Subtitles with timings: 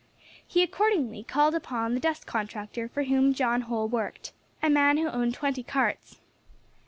[0.47, 5.07] He accordingly called upon the dust contractor for whom John Holl worked, a man who
[5.07, 6.17] owned twenty carts.